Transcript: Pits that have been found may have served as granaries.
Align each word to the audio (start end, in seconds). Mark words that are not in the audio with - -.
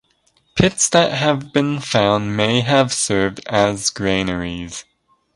Pits 0.55 0.89
that 0.89 1.11
have 1.11 1.53
been 1.53 1.79
found 1.79 2.35
may 2.35 2.61
have 2.61 2.91
served 2.91 3.39
as 3.47 3.91
granaries. 3.91 4.83